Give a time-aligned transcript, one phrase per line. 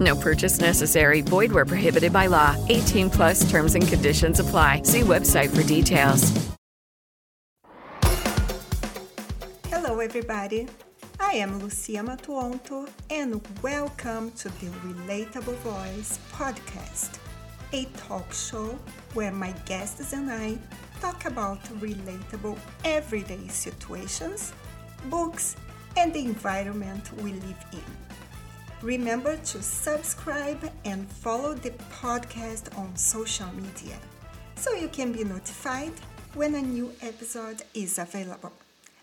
[0.00, 1.20] No purchase necessary.
[1.20, 2.56] Void where prohibited by law.
[2.68, 4.82] 18 plus terms and conditions apply.
[4.84, 6.32] See website for details.
[9.68, 10.66] Hello, everybody.
[11.22, 17.18] I am Lucia Matuonto, and welcome to the Relatable Voice podcast,
[17.72, 18.78] a talk show
[19.12, 20.58] where my guests and I
[21.00, 24.54] talk about relatable everyday situations,
[25.10, 25.56] books,
[25.96, 27.99] and the environment we live in.
[28.82, 33.98] Remember to subscribe and follow the podcast on social media
[34.54, 35.92] so you can be notified
[36.32, 38.52] when a new episode is available.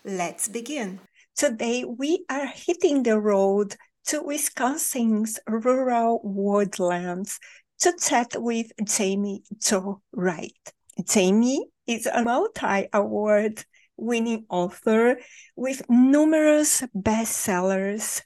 [0.04, 0.98] Let's begin.
[1.36, 7.38] Today, we are hitting the road to Wisconsin's rural woodlands
[7.78, 10.72] to chat with Jaime Jo Wright.
[11.08, 13.64] Jaime is a multi award
[13.96, 15.20] winning author
[15.54, 18.22] with numerous bestsellers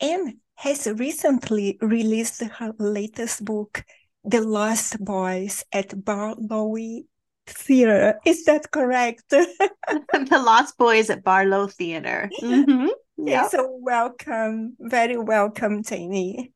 [0.00, 3.84] and has recently released her latest book,
[4.24, 7.04] The Lost Boys at Barlowe
[7.46, 8.18] Theater.
[8.24, 9.24] Is that correct?
[9.28, 12.30] the Lost Boys at Barlowe Theater.
[12.40, 12.88] Mm-hmm.
[13.16, 13.50] Yep.
[13.50, 16.52] So welcome, very welcome, Jaime.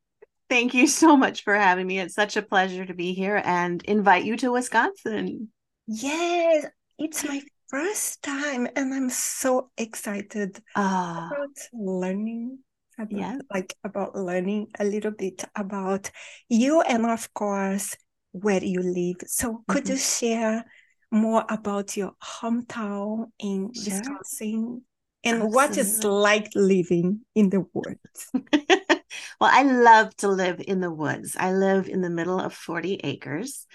[0.48, 1.98] Thank you so much for having me.
[2.00, 5.48] It's such a pleasure to be here and invite you to Wisconsin.
[5.86, 6.66] Yes,
[6.98, 12.58] it's my first time, and I'm so excited uh, about learning
[12.98, 13.38] about, yeah.
[13.52, 16.10] like about learning a little bit about
[16.48, 17.96] you and of course
[18.32, 19.16] where you live.
[19.26, 19.92] So could mm-hmm.
[19.92, 20.64] you share
[21.10, 23.94] more about your hometown in sure.
[23.94, 24.82] Wisconsin
[25.24, 25.54] and Absolutely.
[25.54, 28.30] what it's like living in the woods?
[29.40, 31.36] well, I love to live in the woods.
[31.38, 33.66] I live in the middle of 40 acres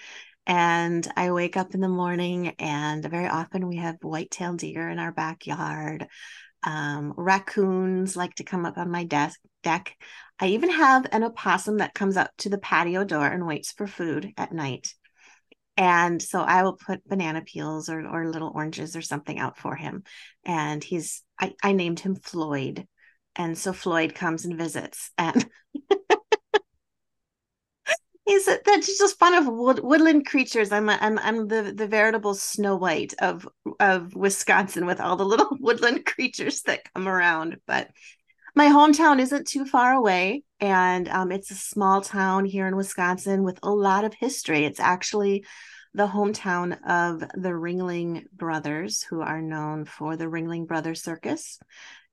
[0.46, 4.98] and I wake up in the morning and very often we have white-tailed deer in
[4.98, 6.06] our backyard.
[6.64, 9.96] Um, raccoons like to come up on my desk deck.
[10.40, 13.86] I even have an opossum that comes up to the patio door and waits for
[13.86, 14.94] food at night.
[15.76, 19.74] And so I will put banana peels or, or little oranges or something out for
[19.74, 20.04] him.
[20.44, 22.86] And he's, I, I named him Floyd.
[23.36, 25.10] And so Floyd comes and visits.
[25.18, 25.46] And
[28.46, 30.72] that's just fun of wood, woodland creatures.
[30.72, 33.48] I'm a, I'm I'm the the veritable Snow White of
[33.80, 37.58] of Wisconsin with all the little woodland creatures that come around.
[37.66, 37.90] But
[38.54, 43.42] my hometown isn't too far away, and um, it's a small town here in Wisconsin
[43.42, 44.64] with a lot of history.
[44.64, 45.44] It's actually
[45.94, 51.58] the hometown of the Ringling Brothers, who are known for the Ringling Brothers Circus.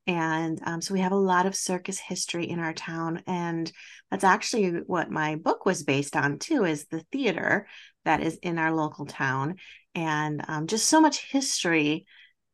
[0.07, 3.23] And um, so we have a lot of circus history in our town.
[3.27, 3.71] And
[4.09, 7.67] that's actually what my book was based on, too, is the theater
[8.05, 9.57] that is in our local town.
[9.93, 12.05] And um, just so much history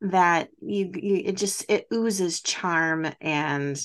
[0.01, 3.79] that you, you it just it oozes charm and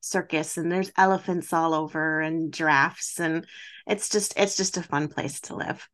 [0.00, 3.46] circus and there's elephants all over and giraffes and
[3.86, 5.88] it's just it's just a fun place to live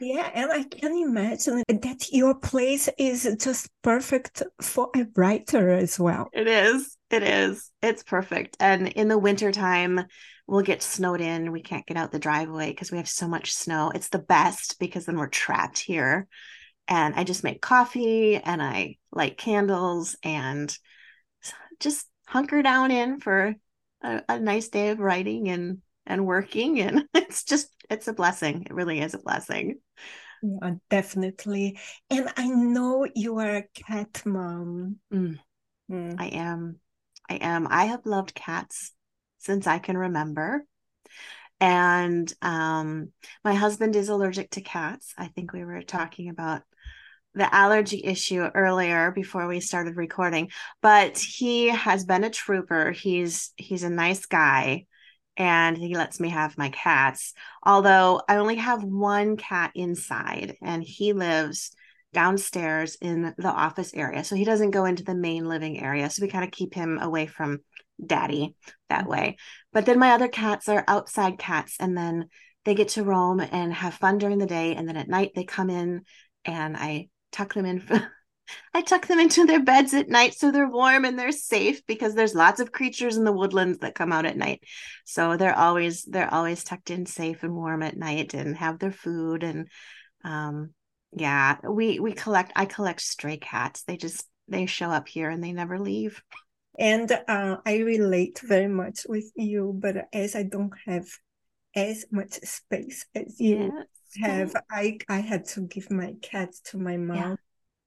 [0.00, 5.98] yeah, and I can imagine that your place is just perfect for a writer as
[5.98, 6.28] well.
[6.32, 6.96] It is.
[7.10, 7.70] It is.
[7.82, 8.56] It's perfect.
[8.60, 10.04] And in the wintertime,
[10.46, 11.52] we'll get snowed in.
[11.52, 13.90] We can't get out the driveway because we have so much snow.
[13.94, 16.28] It's the best because then we're trapped here.
[16.86, 20.76] And I just make coffee and I light candles and
[21.80, 23.54] just hunker down in for
[24.02, 28.62] a, a nice day of writing and and working and it's just it's a blessing.
[28.62, 29.78] It really is a blessing.
[30.42, 31.78] Yeah, definitely.
[32.10, 34.96] And i know you are a cat mom.
[35.12, 35.38] Mm.
[35.90, 36.16] Mm.
[36.18, 36.80] i am.
[37.28, 37.66] I am.
[37.68, 38.92] I have loved cats
[39.38, 40.64] since i can remember.
[41.60, 43.12] And um,
[43.44, 45.12] my husband is allergic to cats.
[45.18, 46.62] I think we were talking about
[47.34, 50.50] the allergy issue earlier before we started recording.
[50.82, 52.92] But he has been a trooper.
[52.92, 54.86] He's he's a nice guy
[55.38, 57.32] and he lets me have my cats.
[57.62, 61.70] Although I only have one cat inside, and he lives
[62.12, 64.24] downstairs in the office area.
[64.24, 66.10] So he doesn't go into the main living area.
[66.10, 67.60] So we kind of keep him away from
[68.04, 68.56] daddy
[68.88, 69.10] that mm-hmm.
[69.10, 69.36] way.
[69.72, 72.28] But then my other cats are outside cats, and then
[72.64, 74.74] they get to roam and have fun during the day.
[74.74, 76.02] And then at night, they come in
[76.44, 77.82] and I tuck them in.
[78.74, 82.14] I tuck them into their beds at night so they're warm and they're safe because
[82.14, 84.62] there's lots of creatures in the woodlands that come out at night.
[85.04, 88.92] So they're always they're always tucked in safe and warm at night and have their
[88.92, 89.68] food and
[90.24, 90.70] um
[91.12, 92.52] Yeah, we we collect.
[92.54, 93.82] I collect stray cats.
[93.84, 96.22] They just they show up here and they never leave.
[96.78, 101.08] And uh, I relate very much with you, but as I don't have
[101.74, 103.72] as much space as you
[104.20, 104.52] yes.
[104.52, 107.36] have, I I had to give my cat to my mom, yeah.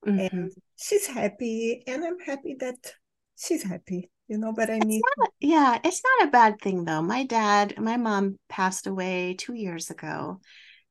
[0.06, 0.19] Mm-hmm.
[0.19, 2.94] and she's happy, and I'm happy that
[3.38, 4.09] she's happy.
[4.27, 5.01] You know, but I need.
[5.42, 7.01] yeah, it's not a bad thing though.
[7.01, 10.39] My dad, my mom passed away two years ago,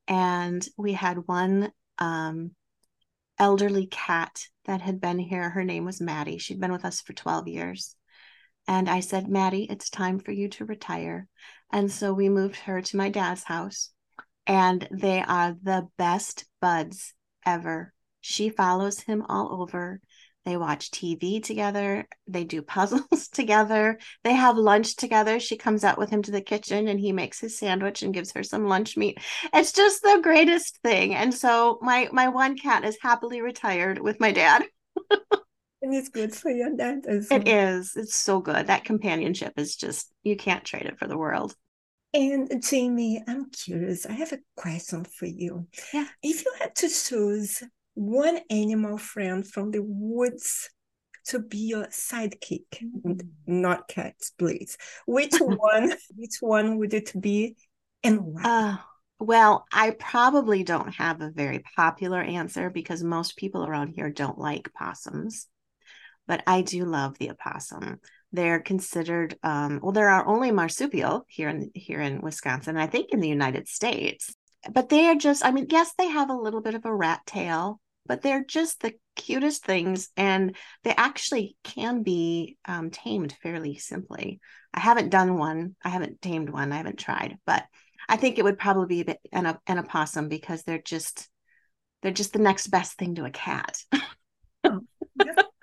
[0.07, 2.51] and we had one um,
[3.39, 5.49] elderly cat that had been here.
[5.49, 6.39] Her name was Maddie.
[6.39, 7.97] She'd been with us for 12 years.
[8.69, 11.27] And I said, Maddie, it's time for you to retire.
[11.73, 13.91] And so we moved her to my dad's house.
[14.47, 17.15] And they are the best buds
[17.47, 17.93] ever.
[18.21, 20.01] She follows him all over.
[20.45, 22.07] They watch TV together.
[22.27, 23.99] They do puzzles together.
[24.25, 25.39] They have lunch together.
[25.39, 28.33] She comes out with him to the kitchen and he makes his sandwich and gives
[28.33, 29.19] her some lunch meat.
[29.53, 31.15] It's just the greatest thing.
[31.15, 34.65] And so my my one cat is happily retired with my dad.
[35.83, 37.01] and it's good for your dad.
[37.07, 37.93] It is.
[37.97, 38.67] It's so good.
[38.69, 41.55] That companionship is just you can't trade it for the world.
[42.13, 44.05] And Jaime, I'm curious.
[44.05, 45.69] I have a question for you.
[45.95, 46.07] Yeah.
[46.23, 47.63] If you had to choose
[47.95, 50.71] one animal friend from the woods
[51.27, 53.13] to be your sidekick mm-hmm.
[53.47, 54.77] not cats please
[55.07, 57.57] which one which one would it be
[58.03, 58.43] and why?
[58.43, 58.77] Uh,
[59.19, 64.39] well i probably don't have a very popular answer because most people around here don't
[64.39, 65.47] like possums
[66.27, 68.01] but i do love the opossum.
[68.33, 73.11] They're considered um, well there are only marsupial here in here in wisconsin i think
[73.11, 74.33] in the united states
[74.73, 77.21] but they are just i mean yes they have a little bit of a rat
[77.27, 83.77] tail but they're just the cutest things and they actually can be um, tamed fairly
[83.77, 84.41] simply.
[84.75, 85.77] I haven't done one.
[85.85, 86.73] I haven't tamed one.
[86.73, 87.65] I haven't tried but
[88.09, 91.29] i think it would probably be a bit an, an opossum because they're just
[92.03, 93.79] they're just the next best thing to a cat.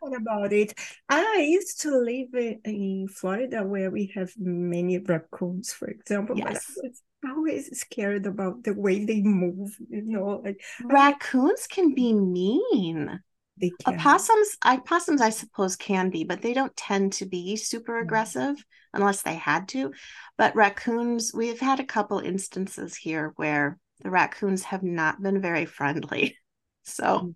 [0.09, 0.73] Oh, about it.
[1.09, 6.65] I used to live in florida where we have many raccoons for example yes.
[6.81, 6.91] but
[7.25, 13.19] always scared about the way they move you know like raccoons can be mean
[13.59, 13.95] they can.
[13.95, 18.03] opossums i possums i suppose can be but they don't tend to be super mm-hmm.
[18.03, 18.55] aggressive
[18.93, 19.91] unless they had to
[20.37, 25.65] but raccoons we've had a couple instances here where the raccoons have not been very
[25.65, 26.37] friendly
[26.83, 27.35] so mm.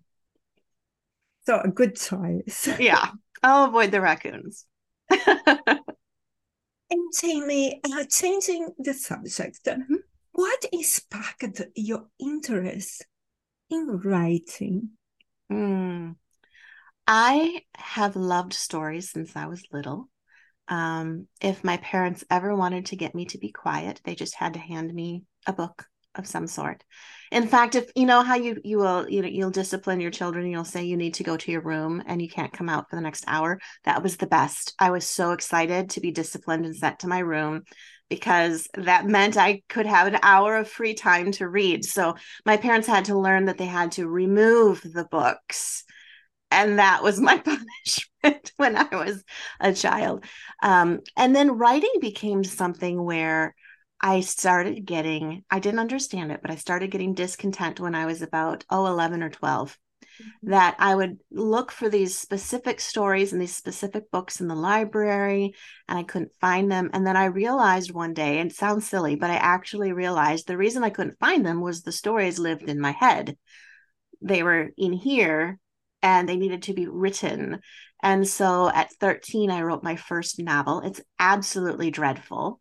[1.44, 3.10] so a good choice yeah
[3.42, 4.64] i'll avoid the raccoons
[6.92, 9.94] And Jaime, uh, changing the subject, mm-hmm.
[10.32, 13.06] what sparked your interest
[13.70, 14.90] in writing?
[15.50, 16.16] Mm.
[17.06, 20.10] I have loved stories since I was little.
[20.68, 24.52] Um, if my parents ever wanted to get me to be quiet, they just had
[24.52, 26.84] to hand me a book of some sort.
[27.30, 30.50] In fact, if you know how you you will you know you'll discipline your children,
[30.50, 32.96] you'll say you need to go to your room and you can't come out for
[32.96, 33.58] the next hour.
[33.84, 34.74] That was the best.
[34.78, 37.62] I was so excited to be disciplined and sent to my room
[38.10, 41.82] because that meant I could have an hour of free time to read.
[41.86, 45.84] So my parents had to learn that they had to remove the books.
[46.50, 47.38] And that was my
[48.22, 49.24] punishment when I was
[49.60, 50.26] a child.
[50.62, 53.54] Um, and then writing became something where
[54.02, 58.20] I started getting, I didn't understand it, but I started getting discontent when I was
[58.20, 59.78] about, oh, 11 or 12.
[60.20, 60.50] Mm-hmm.
[60.50, 65.54] That I would look for these specific stories and these specific books in the library,
[65.88, 66.90] and I couldn't find them.
[66.92, 70.58] And then I realized one day, and it sounds silly, but I actually realized the
[70.58, 73.38] reason I couldn't find them was the stories lived in my head.
[74.20, 75.58] They were in here
[76.02, 77.60] and they needed to be written.
[78.02, 80.80] And so at 13, I wrote my first novel.
[80.80, 82.60] It's absolutely dreadful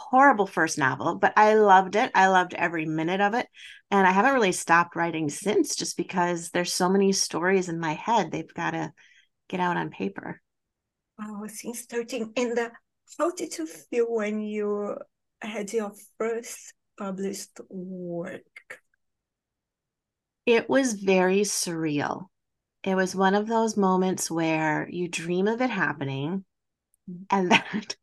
[0.00, 2.10] horrible first novel, but I loved it.
[2.14, 3.46] I loved every minute of it.
[3.90, 7.94] And I haven't really stopped writing since just because there's so many stories in my
[7.94, 8.30] head.
[8.30, 8.92] They've got to
[9.48, 10.40] get out on paper.
[11.20, 12.32] Oh, since 13.
[12.36, 12.70] And uh,
[13.18, 14.96] how did you feel when you
[15.42, 18.80] had your first published work?
[20.46, 22.26] It was very surreal.
[22.82, 26.44] It was one of those moments where you dream of it happening
[27.08, 27.22] mm-hmm.
[27.30, 27.96] and that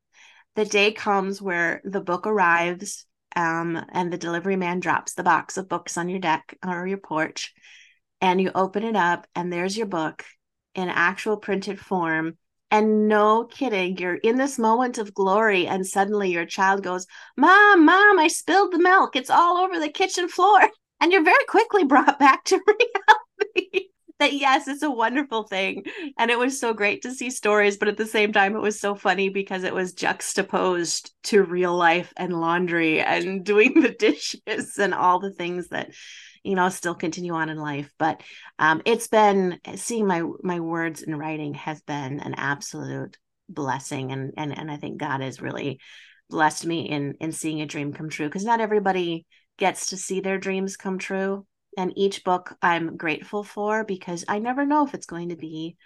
[0.58, 5.56] the day comes where the book arrives um, and the delivery man drops the box
[5.56, 7.54] of books on your deck or your porch
[8.22, 10.26] and you open it up and there's your book
[10.74, 12.40] in actual printed form.
[12.72, 17.06] And no kidding you're in this moment of glory and suddenly your child goes
[17.38, 19.16] mom mom i spilled the milk.
[19.16, 20.60] It's all over the kitchen floor.
[21.00, 22.88] And you're very quickly brought back to reality
[24.20, 25.84] that yes, it's a wonderful thing.
[26.18, 28.80] And it was so great to see stories, but at the same time, it was
[28.80, 34.78] so funny because it was juxtaposed to real life and laundry and doing the dishes
[34.78, 35.92] and all the things that
[36.44, 37.92] you know still continue on in life.
[37.98, 38.22] But
[38.60, 43.18] um, it's been seeing my my words in writing has been an absolute
[43.50, 44.12] blessing.
[44.12, 45.80] And and and i think god has really
[46.30, 49.26] blessed me in in seeing a dream come true because not everybody
[49.58, 51.46] gets to see their dreams come true
[51.78, 55.78] and each book i'm grateful for because i never know if it's going to be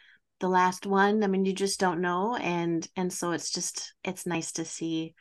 [0.41, 1.23] the last one.
[1.23, 5.13] I mean you just don't know and and so it's just it's nice to see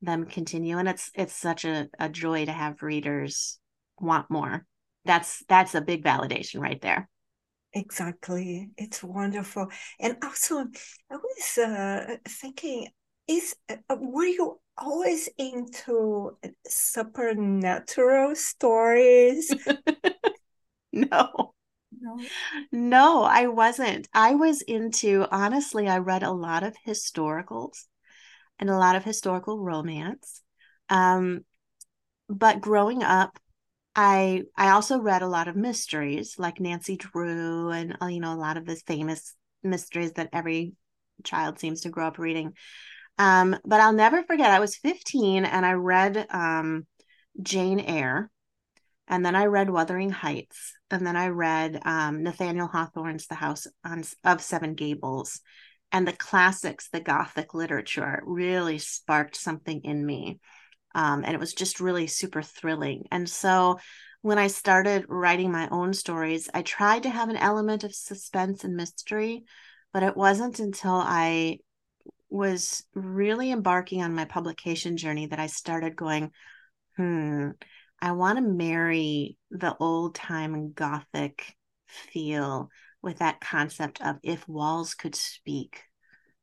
[0.00, 3.58] them continue and it's it's such a, a joy to have readers
[3.98, 4.64] want more.
[5.04, 7.10] That's that's a big validation right there.
[7.72, 8.70] Exactly.
[8.78, 9.68] It's wonderful.
[9.98, 10.66] And also
[11.10, 12.88] i was uh, thinking
[13.28, 16.36] is uh, were you always into
[16.66, 19.52] supernatural stories
[21.10, 21.54] no.
[21.92, 22.30] No.
[22.72, 24.08] No i wasn't.
[24.12, 27.86] I was into honestly i read a lot of historicals
[28.58, 30.42] and a lot of historical romance
[30.90, 31.44] um,
[32.28, 33.38] but growing up
[33.96, 38.34] I I also read a lot of mysteries like Nancy Drew and uh, you know
[38.34, 40.74] a lot of the famous mysteries that every
[41.24, 42.54] child seems to grow up reading.
[43.18, 46.86] Um, but I'll never forget I was 15 and I read um,
[47.42, 48.30] Jane Eyre
[49.10, 53.66] and then I read Wuthering Heights and then I read um, Nathaniel Hawthorne's The House
[53.84, 55.40] on, of Seven Gables
[55.90, 60.38] and the classics, the Gothic literature really sparked something in me.
[60.94, 63.06] Um, and it was just really super thrilling.
[63.10, 63.80] And so
[64.22, 68.62] when I started writing my own stories, I tried to have an element of suspense
[68.62, 69.44] and mystery,
[69.92, 71.58] but it wasn't until I
[72.28, 76.30] was really embarking on my publication journey that I started going,
[76.96, 77.50] hmm,
[78.02, 81.54] I want to marry the old time Gothic
[81.86, 82.70] feel
[83.02, 85.82] with that concept of if walls could speak.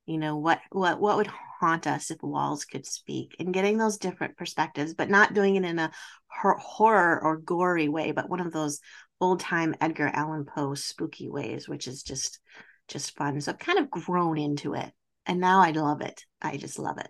[0.05, 3.35] You know what what what would haunt us if walls could speak?
[3.39, 5.91] And getting those different perspectives but not doing it in a
[6.29, 8.79] horror or gory way but one of those
[9.19, 12.39] old time edgar allan poe spooky ways which is just
[12.87, 13.41] just fun.
[13.41, 14.91] So i've kind of grown into it
[15.25, 16.23] and now i love it.
[16.41, 17.09] I just love it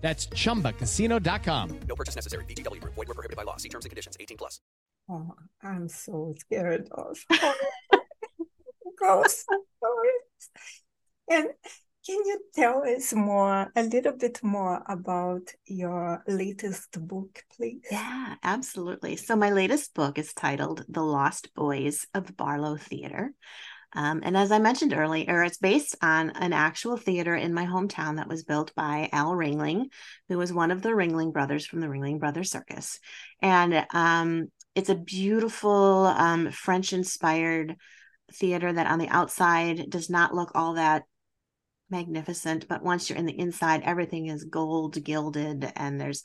[0.00, 1.80] That's ChumbaCasino.com.
[1.88, 2.44] No purchase necessary.
[2.44, 2.80] VGW.
[2.80, 3.56] Void were prohibited by law.
[3.56, 4.16] See terms and conditions.
[4.20, 4.60] 18 plus.
[5.08, 7.18] Oh, I'm so scared of
[9.00, 9.44] ghost
[9.78, 10.50] stories.
[11.28, 11.48] And
[12.06, 17.82] can you tell us more, a little bit more about your latest book, please?
[17.90, 19.16] Yeah, absolutely.
[19.16, 23.32] So my latest book is titled The Lost Boys of Barlowe Theater.
[23.96, 28.16] Um, and as I mentioned earlier, it's based on an actual theater in my hometown
[28.16, 29.86] that was built by Al Ringling,
[30.28, 33.00] who was one of the Ringling brothers from the Ringling Brothers Circus.
[33.40, 37.76] And um, it's a beautiful um, French inspired
[38.34, 41.04] theater that on the outside does not look all that
[41.88, 46.22] magnificent, but once you're in the inside, everything is gold gilded and there's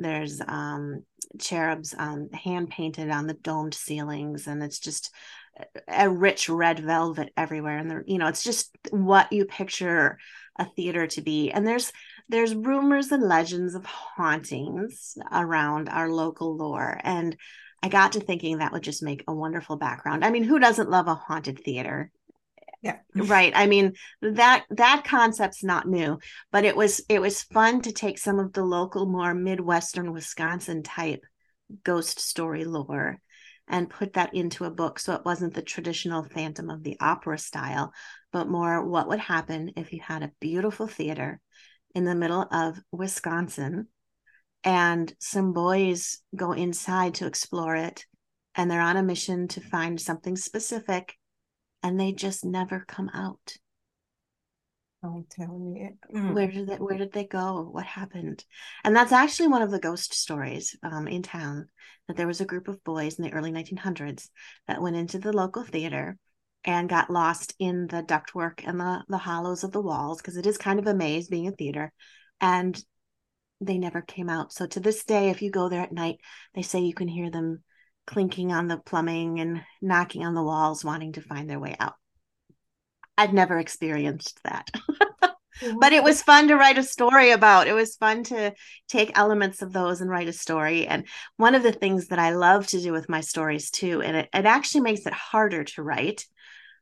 [0.00, 1.02] there's um,
[1.40, 5.12] cherubs um, hand painted on the domed ceilings and it's just
[5.86, 7.78] a rich red velvet everywhere.
[7.78, 10.18] And you know it's just what you picture
[10.58, 11.50] a theater to be.
[11.50, 11.92] And there's
[12.28, 17.00] there's rumors and legends of hauntings around our local lore.
[17.02, 17.36] And
[17.80, 20.24] i got to thinking that would just make a wonderful background.
[20.24, 22.10] I mean who doesn't love a haunted theater?
[22.82, 22.98] Yeah.
[23.14, 23.52] Right.
[23.56, 26.18] I mean that that concept's not new
[26.52, 30.82] but it was it was fun to take some of the local more midwestern wisconsin
[30.82, 31.24] type
[31.84, 33.20] ghost story lore
[33.68, 37.38] and put that into a book so it wasn't the traditional Phantom of the Opera
[37.38, 37.92] style,
[38.32, 41.40] but more what would happen if you had a beautiful theater
[41.94, 43.88] in the middle of Wisconsin
[44.64, 48.04] and some boys go inside to explore it
[48.54, 51.14] and they're on a mission to find something specific
[51.82, 53.56] and they just never come out.
[55.02, 55.90] Don't tell me.
[56.12, 56.34] Mm.
[56.34, 57.68] Where did they, where did they go?
[57.70, 58.44] What happened?
[58.82, 61.68] And that's actually one of the ghost stories um, in town.
[62.08, 64.28] That there was a group of boys in the early 1900s
[64.66, 66.16] that went into the local theater,
[66.64, 70.46] and got lost in the ductwork and the the hollows of the walls because it
[70.46, 71.92] is kind of a maze being a theater
[72.40, 72.82] and
[73.60, 76.18] they never came out so to this day if you go there at night
[76.54, 77.62] they say you can hear them
[78.06, 81.94] clinking on the plumbing and knocking on the walls wanting to find their way out
[83.18, 84.70] i've never experienced that
[85.80, 87.66] but it was fun to write a story about.
[87.66, 88.54] It was fun to
[88.88, 90.86] take elements of those and write a story.
[90.86, 91.06] And
[91.36, 94.28] one of the things that I love to do with my stories too, and it,
[94.32, 96.26] it actually makes it harder to write,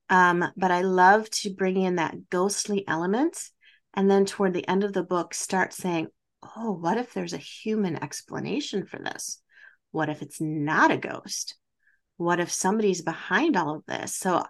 [0.08, 3.38] um, but I love to bring in that ghostly element.
[3.94, 6.08] And then toward the end of the book, start saying,
[6.56, 9.40] oh, what if there's a human explanation for this?
[9.90, 11.56] What if it's not a ghost?
[12.18, 14.14] What if somebody's behind all of this?
[14.14, 14.44] So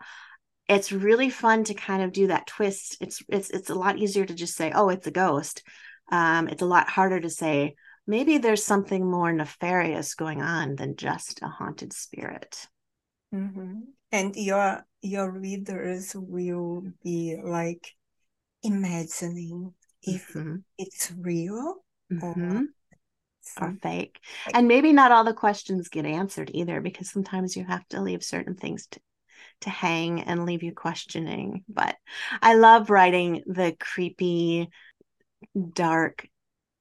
[0.68, 2.96] it's really fun to kind of do that twist.
[3.00, 5.62] It's it's it's a lot easier to just say, "Oh, it's a ghost."
[6.10, 7.74] Um, it's a lot harder to say,
[8.06, 12.66] maybe there's something more nefarious going on than just a haunted spirit.
[13.34, 13.80] Mm-hmm.
[14.12, 17.92] And your your readers will be like
[18.62, 20.56] imagining if mm-hmm.
[20.78, 21.76] it's real
[22.12, 22.24] mm-hmm.
[22.24, 22.64] or
[23.60, 24.18] or fake.
[24.54, 28.22] And maybe not all the questions get answered either, because sometimes you have to leave
[28.22, 29.00] certain things to,
[29.62, 31.64] to hang and leave you questioning.
[31.68, 31.96] But
[32.42, 34.68] I love writing the creepy,
[35.72, 36.28] dark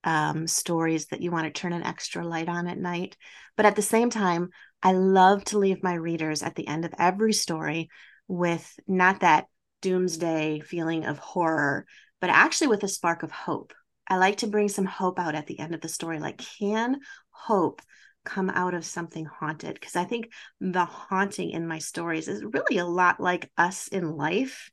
[0.03, 3.17] um, stories that you want to turn an extra light on at night.
[3.57, 4.49] But at the same time,
[4.83, 7.89] I love to leave my readers at the end of every story
[8.27, 9.45] with not that
[9.81, 11.85] doomsday feeling of horror,
[12.21, 13.73] but actually with a spark of hope.
[14.07, 16.19] I like to bring some hope out at the end of the story.
[16.19, 16.99] Like, can
[17.31, 17.81] hope
[18.25, 22.79] come out of something haunted because I think the haunting in my stories is really
[22.79, 24.69] a lot like us in life.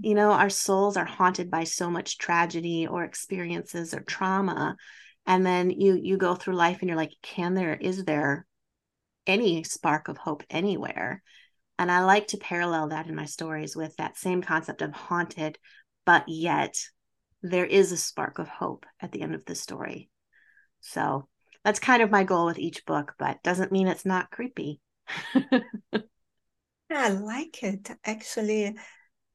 [0.00, 4.76] You know, our souls are haunted by so much tragedy or experiences or trauma.
[5.26, 8.46] And then you you go through life and you're like, can there is there
[9.26, 11.22] any spark of hope anywhere?
[11.78, 15.58] And I like to parallel that in my stories with that same concept of haunted,
[16.04, 16.74] but yet
[17.42, 20.10] there is a spark of hope at the end of the story.
[20.80, 21.28] So
[21.68, 24.80] that's kind of my goal with each book, but doesn't mean it's not creepy.
[26.90, 27.90] I like it.
[28.06, 28.74] Actually,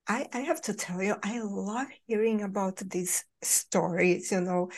[0.07, 4.71] I, I have to tell you, I love hearing about these stories, you know.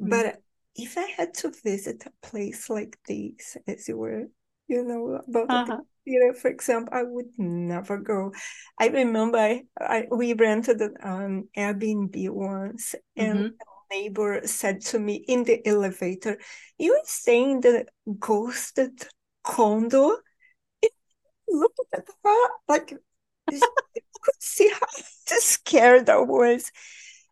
[0.00, 0.08] Mm-hmm.
[0.08, 0.36] But
[0.74, 4.28] if I had to visit a place like this, as you were,
[4.66, 5.76] you know, about uh-huh.
[5.76, 8.32] the theater, for example, I would never go.
[8.80, 14.98] I remember I, I we rented an um, Airbnb once, and mm-hmm neighbor said to
[14.98, 16.38] me in the elevator,
[16.78, 17.86] You're staying in the
[18.18, 19.06] ghosted
[19.42, 20.16] condo?
[21.48, 22.92] Look at her, like,
[23.50, 23.60] you
[24.20, 24.86] could see how
[25.38, 26.70] scared I was.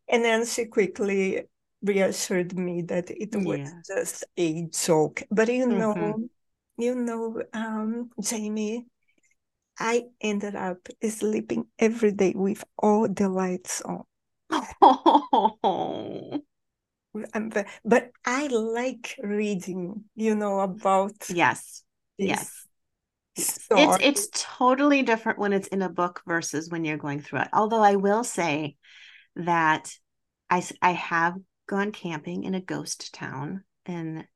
[0.09, 1.45] And then she quickly
[1.83, 3.81] reassured me that it was yeah.
[3.87, 5.23] just a joke.
[5.31, 6.23] But you know, mm-hmm.
[6.79, 8.87] you know, um, Jaime,
[9.79, 14.05] I ended up sleeping every day with all the lights on.
[14.83, 16.43] Oh.
[17.85, 21.85] But I like reading, you know, about yes,
[22.19, 22.67] yes.
[23.37, 23.69] It's
[24.01, 27.49] it's totally different when it's in a book versus when you're going through it.
[27.53, 28.77] Although I will say
[29.37, 29.93] that
[30.51, 34.27] I I have gone camping in a ghost town in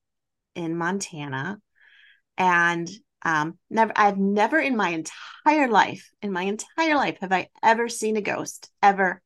[0.55, 1.61] in Montana,
[2.37, 2.88] and
[3.23, 7.88] um, never I've never in my entire life in my entire life have I ever
[7.88, 9.21] seen a ghost ever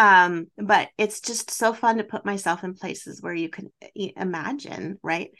[0.00, 4.98] um but it's just so fun to put myself in places where you can imagine
[5.02, 5.30] right?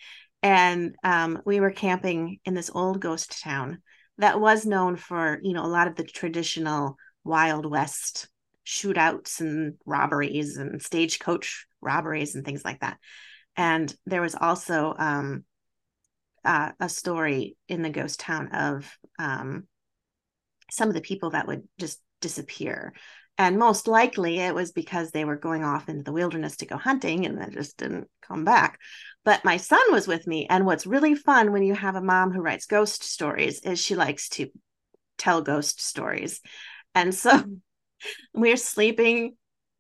[0.42, 3.78] And um we were camping in this old ghost town
[4.18, 8.28] that was known for you know a lot of the traditional wild west
[8.66, 12.98] shootouts and robberies and stagecoach robberies and things like that.
[13.56, 15.44] And there was also um
[16.44, 19.66] uh, a story in the ghost town of um
[20.70, 22.92] some of the people that would just disappear
[23.40, 26.76] and most likely it was because they were going off into the wilderness to go
[26.76, 28.78] hunting and they just didn't come back.
[29.24, 30.46] But my son was with me.
[30.50, 33.94] And what's really fun when you have a mom who writes ghost stories is she
[33.94, 34.48] likes to
[35.16, 36.42] tell ghost stories.
[36.94, 37.54] And so mm-hmm.
[38.34, 39.36] we're sleeping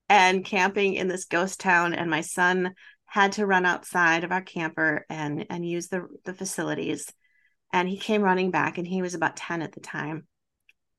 [0.08, 4.42] and camping in this ghost town, and my son had to run outside of our
[4.42, 7.12] camper and and use the the facilities.
[7.74, 10.26] And he came running back, and he was about 10 at the time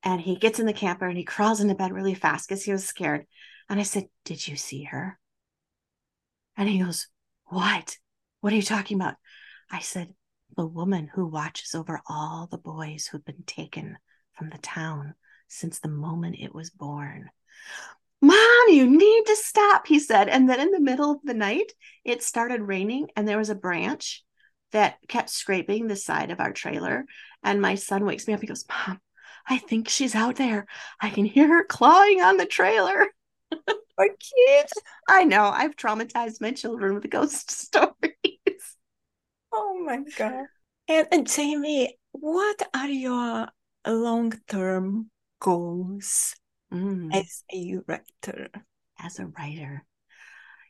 [0.04, 2.72] and he gets in the camper and he crawls into bed really fast because he
[2.72, 3.26] was scared.
[3.70, 5.20] And I said, Did you see her?
[6.58, 7.08] And he goes,
[7.46, 7.98] What?
[8.42, 9.16] What are you talking about?
[9.70, 10.14] I said,
[10.58, 13.98] The woman who watches over all the boys who've been taken
[14.34, 15.16] from the town
[15.48, 17.30] since the moment it was born.
[18.22, 20.30] Mom, you need to stop, he said.
[20.30, 21.74] And then in the middle of the night,
[22.06, 24.24] it started raining and there was a branch
[24.72, 27.06] that kept scraping the side of our trailer.
[27.44, 28.40] And my son wakes me up.
[28.40, 29.00] And he goes, Mom,
[29.52, 30.66] I think she's out there.
[31.02, 33.08] I can hear her clawing on the trailer.
[33.52, 34.74] Poor kids.
[35.10, 35.44] I know.
[35.44, 38.78] I've traumatized my children with ghost stories.
[39.52, 40.46] Oh my God.
[40.88, 43.50] And, and Jaime, what are your
[43.86, 45.10] long term
[45.40, 46.36] goals
[46.74, 48.50] Mm, as a writer?
[49.00, 49.84] as a writer,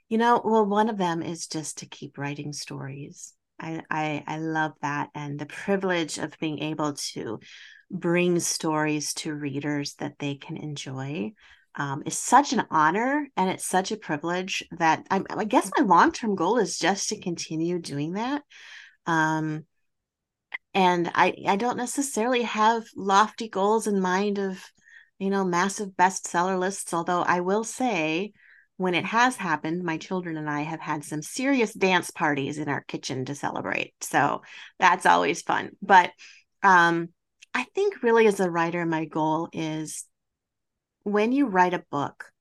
[0.09, 3.33] you know, well, one of them is just to keep writing stories.
[3.61, 7.39] I, I I love that and the privilege of being able to
[7.91, 11.33] bring stories to readers that they can enjoy
[11.75, 15.85] um, is such an honor and it's such a privilege that I, I guess my
[15.85, 18.43] long term goal is just to continue doing that.
[19.05, 19.65] Um,
[20.73, 24.63] and I I don't necessarily have lofty goals in mind of
[25.19, 26.93] you know massive bestseller lists.
[26.93, 28.33] Although I will say,
[28.81, 32.67] when it has happened, my children and I have had some serious dance parties in
[32.67, 33.93] our kitchen to celebrate.
[34.01, 34.41] So
[34.79, 35.71] that's always fun.
[35.83, 36.11] But
[36.63, 37.09] um,
[37.53, 40.05] I think really as a writer, my goal is
[41.03, 42.31] when you write a book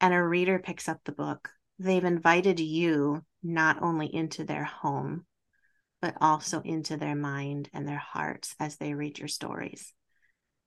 [0.00, 5.26] and a reader picks up the book, they've invited you not only into their home,
[6.00, 9.92] but also into their mind and their hearts as they read your stories.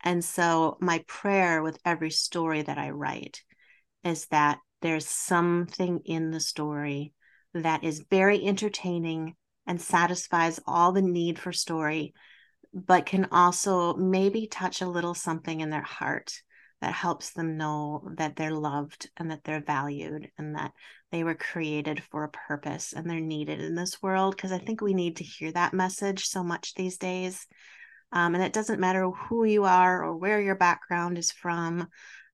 [0.02, 3.42] And so, my prayer with every story that I write
[4.04, 7.14] is that there's something in the story
[7.54, 9.36] that is very entertaining
[9.68, 12.14] and satisfies all the need for story,
[12.74, 16.34] but can also maybe touch a little something in their heart
[16.82, 20.72] that helps them know that they're loved and that they're valued and that
[21.12, 24.36] they were created for a purpose and they're needed in this world.
[24.36, 27.46] Because I think we need to hear that message so much these days.
[28.12, 31.88] Um, and it doesn't matter who you are or where your background is from.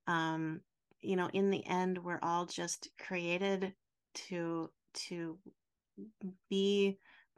[0.08, 0.62] Um,
[1.06, 3.74] you know, in the end, we're all just created
[4.28, 4.70] to
[5.08, 5.38] to
[6.50, 6.98] be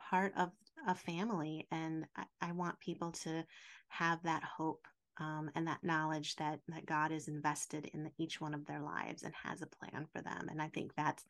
[0.10, 0.51] part of
[0.88, 3.43] a family, and I, I want people to
[3.89, 4.86] have that hope
[5.19, 9.23] um, and that knowledge that that God is invested in each one of their lives
[9.23, 10.47] and has a plan for them.
[10.49, 11.23] And I think that's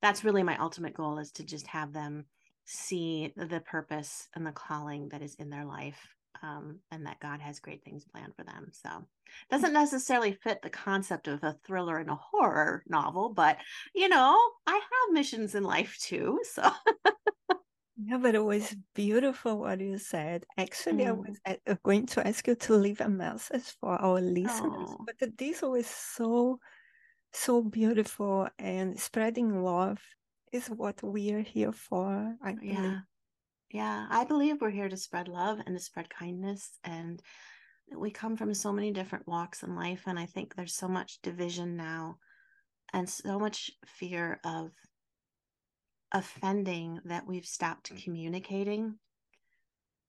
[0.00, 2.24] that's really my ultimate goal is to just have them
[2.64, 7.40] see the purpose and the calling that is in their life um, and that God
[7.40, 8.70] has great things planned for them.
[8.72, 9.06] So
[9.50, 13.58] doesn't necessarily fit the concept of a thriller and a horror novel, but
[13.94, 16.40] you know, I have missions in life too.
[16.44, 16.70] So
[17.96, 20.46] Yeah, but it was beautiful what you said.
[20.56, 21.18] Actually, I Mm.
[21.26, 25.06] was uh, going to ask you to leave a message for our listeners, Oh.
[25.06, 26.58] but th- this was so,
[27.32, 30.02] so beautiful, and spreading love
[30.52, 32.98] is what we are here for, I believe.
[33.74, 34.06] Yeah.
[34.08, 37.20] I believe we're here to spread love and to spread kindness and
[37.92, 41.20] we come from so many different walks in life and I think there's so much
[41.22, 42.18] division now
[42.92, 44.70] and so much fear of
[46.12, 48.02] offending that we've stopped mm.
[48.04, 48.94] communicating.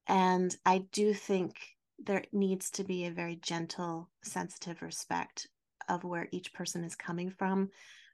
[0.06, 1.56] And I do think
[1.98, 5.48] there needs to be a very gentle, sensitive respect
[5.90, 7.72] of where each person is coming from.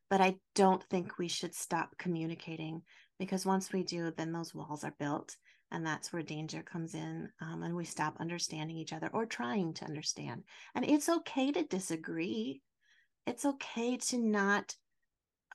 [0.10, 2.84] But I don't think we should stop communicating
[3.22, 5.38] because once we do, then those walls are built.
[5.70, 7.30] And that's where danger comes in.
[7.40, 10.42] Um, and we stop understanding each other or trying to understand.
[10.74, 12.64] And it's okay to disagree.
[13.28, 14.74] It's okay to not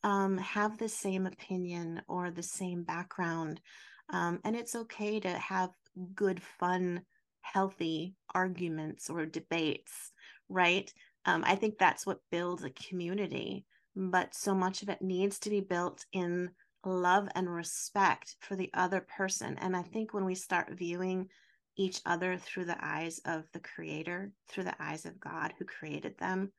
[0.05, 3.61] um, have the same opinion or the same background.
[4.11, 5.71] Um, and it's okay to have
[6.15, 7.03] good, fun,
[7.43, 10.13] healthy arguments or debates,
[10.49, 10.89] right?
[11.25, 13.67] Um, I think that's what builds a community.
[13.97, 16.51] But so much of it needs to be built in
[16.87, 19.59] love and respect for the other person.
[19.59, 21.29] And I think when we start viewing
[21.77, 26.17] each other through the eyes of the creator, through the eyes of God who created
[26.19, 26.53] them,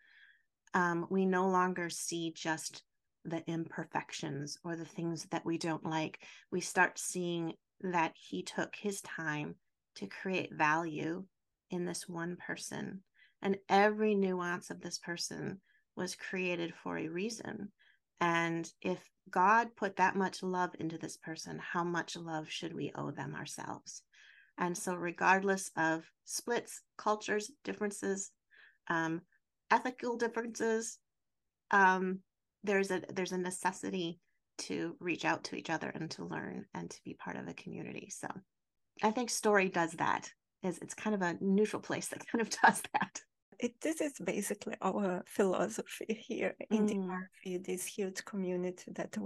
[0.73, 2.83] um, we no longer see just
[3.25, 6.19] the imperfections or the things that we don't like.
[6.51, 9.55] We start seeing that he took his time
[9.95, 11.23] to create value
[11.71, 13.01] in this one person.
[13.41, 15.61] And every nuance of this person
[15.95, 17.71] was created for a reason.
[18.19, 18.99] And if
[19.29, 23.35] God put that much love into this person, how much love should we owe them
[23.35, 24.01] ourselves?
[24.57, 28.31] And so, regardless of splits, cultures, differences,
[28.89, 29.21] um,
[29.69, 30.97] ethical differences,
[31.71, 32.19] um,
[32.63, 34.19] there's a there's a necessity
[34.59, 37.53] to reach out to each other and to learn and to be part of a
[37.53, 38.09] community.
[38.09, 38.27] So,
[39.03, 40.31] I think story does that.
[40.63, 43.21] Is it's kind of a neutral place that kind of does that.
[43.59, 47.09] It, this is basically our philosophy here in the Mm.
[47.45, 49.17] RV, this huge community that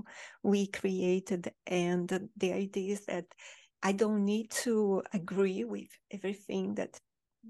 [0.44, 1.52] we created.
[1.68, 3.26] And the, idea is that
[3.84, 7.00] I don't need to agree with everything that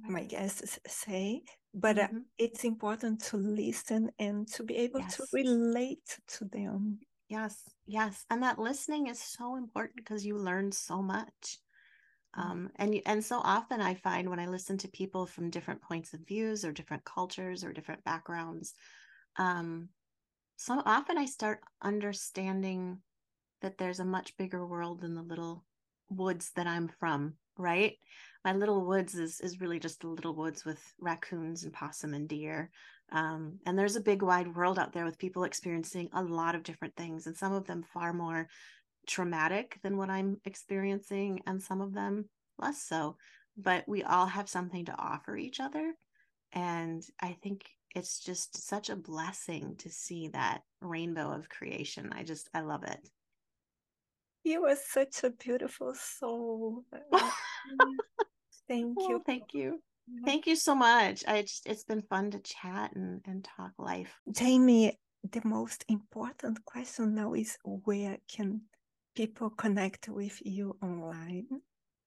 [0.08, 2.24] my guests say, but uh, Mhm.
[2.38, 7.00] it's important to listen and to be able to relate to them.
[7.28, 8.26] Yes, yes.
[8.30, 11.60] And that listening is so important because you learn so much.
[12.34, 16.14] Um, and and so often I find when I listen to people from different points
[16.14, 18.74] of views or different cultures or different backgrounds,
[19.38, 19.90] um,
[20.56, 23.00] so often I start understanding
[23.62, 25.66] that there's a much bigger world than the little
[26.10, 27.98] woods that I'm from, right?
[28.46, 32.30] My little woods is is really just the little woods with raccoons and possum and
[32.30, 32.72] deer.
[33.12, 36.64] Um, and there's a big wide world out there with people experiencing a lot of
[36.64, 38.48] different things, and some of them far more
[39.08, 43.18] traumatic than what I'm experiencing, and some of them less so.
[43.58, 45.94] But we all have something to offer each other.
[46.54, 52.12] And I think it's just such a blessing to see that rainbow of creation.
[52.14, 53.00] I just, I love it.
[54.44, 56.84] You are such a beautiful soul.
[58.68, 59.22] thank you.
[59.26, 59.80] thank you.
[60.10, 60.26] Mm-hmm.
[60.26, 61.24] Thank you so much.
[61.28, 64.20] I just it's been fun to chat and, and talk life.
[64.38, 64.98] Jaime,
[65.32, 68.62] the most important question now is where can
[69.16, 71.48] people connect with you online?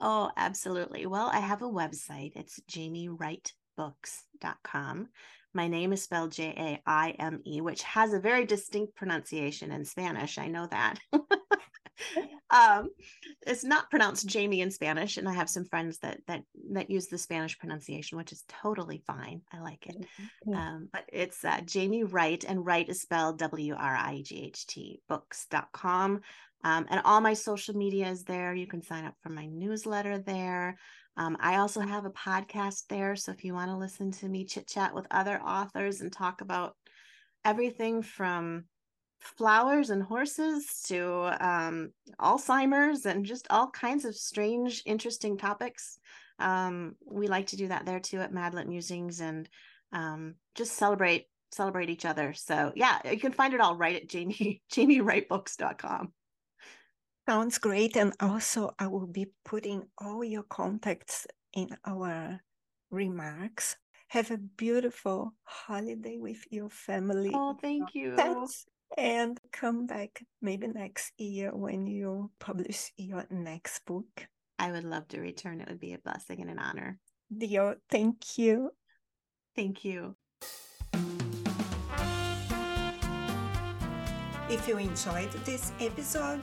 [0.00, 1.06] Oh, absolutely.
[1.06, 2.32] Well, I have a website.
[2.34, 5.08] It's jaimewrightbooks.com.
[5.54, 9.70] My name is spelled J A I M E, which has a very distinct pronunciation
[9.70, 10.36] in Spanish.
[10.36, 10.98] I know that.
[12.50, 12.90] um,
[13.46, 17.06] it's not pronounced Jamie in Spanish, and I have some friends that that that use
[17.06, 19.42] the Spanish pronunciation, which is totally fine.
[19.52, 19.96] I like it.
[19.96, 20.54] Mm-hmm.
[20.54, 24.66] Um, but it's uh, Jaime Wright, and Wright is spelled W R I G H
[24.66, 26.20] T books.com.
[26.64, 28.54] Um, and all my social media is there.
[28.54, 30.78] You can sign up for my newsletter there.
[31.16, 33.14] Um, I also have a podcast there.
[33.16, 36.40] So if you want to listen to me chit chat with other authors and talk
[36.40, 36.74] about
[37.44, 38.64] everything from
[39.20, 45.98] flowers and horses to um, Alzheimer's and just all kinds of strange, interesting topics.
[46.38, 49.48] Um, we like to do that there too at Madlit Musings and
[49.92, 52.32] um, just celebrate celebrate each other.
[52.32, 56.12] So yeah, you can find it all right at Jaime JaimeWrightBooks.com.
[57.28, 57.96] Sounds great.
[57.96, 62.40] And also I will be putting all your contacts in our
[62.90, 63.76] remarks.
[64.08, 67.32] Have a beautiful holiday with your family.
[67.34, 68.14] Oh, thank you
[68.96, 74.28] and come back maybe next year when you publish your next book.
[74.58, 75.60] I would love to return.
[75.60, 76.98] It would be a blessing and an honor.
[77.36, 78.70] Dio, thank you.
[79.56, 80.16] Thank you.
[84.48, 86.42] If you enjoyed this episode,